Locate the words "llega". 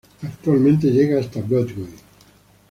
0.89-1.19